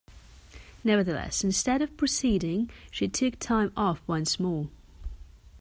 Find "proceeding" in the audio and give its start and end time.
1.95-2.71